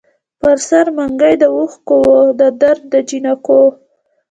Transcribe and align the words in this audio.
پر 0.39 0.55
سر 0.69 0.85
منګي 0.95 1.35
د 1.39 1.43
اوښکـــــو 1.55 1.95
وو 2.07 2.21
د 2.39 2.41
درد 2.61 2.83
دجینکــــو 2.91 3.61